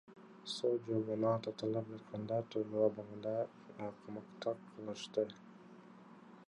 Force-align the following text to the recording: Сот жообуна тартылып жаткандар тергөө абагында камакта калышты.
Сот 0.51 0.87
жообуна 0.91 1.33
тартылып 1.47 1.91
жаткандар 1.97 2.47
тергөө 2.55 2.81
абагында 2.87 3.35
камакта 4.01 4.57
калышты. 4.65 5.29